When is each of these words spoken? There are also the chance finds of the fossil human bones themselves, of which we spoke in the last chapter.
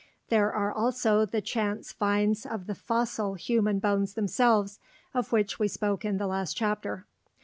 There 0.29 0.51
are 0.51 0.73
also 0.73 1.27
the 1.27 1.41
chance 1.41 1.91
finds 1.93 2.43
of 2.47 2.65
the 2.65 2.73
fossil 2.73 3.35
human 3.35 3.77
bones 3.77 4.15
themselves, 4.15 4.79
of 5.13 5.31
which 5.31 5.59
we 5.59 5.67
spoke 5.67 6.03
in 6.03 6.17
the 6.17 6.25
last 6.25 6.57
chapter. 6.57 7.05